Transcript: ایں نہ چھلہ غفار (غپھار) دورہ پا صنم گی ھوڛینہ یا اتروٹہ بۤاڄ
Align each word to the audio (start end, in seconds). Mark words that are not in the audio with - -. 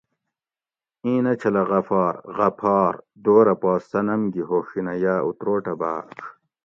ایں 1.03 1.19
نہ 1.25 1.33
چھلہ 1.39 1.63
غفار 1.69 2.15
(غپھار) 2.37 2.93
دورہ 3.23 3.55
پا 3.61 3.71
صنم 3.89 4.21
گی 4.33 4.43
ھوڛینہ 4.49 4.93
یا 5.03 5.15
اتروٹہ 5.27 5.73
بۤاڄ 5.79 6.07